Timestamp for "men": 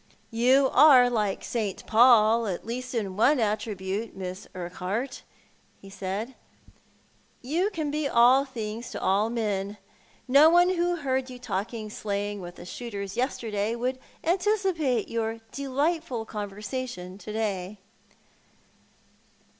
9.29-9.77